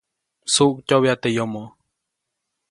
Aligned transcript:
Msuʼktyoʼbya 0.45 1.13
teʼ 1.21 1.33
yomo. 1.35 1.63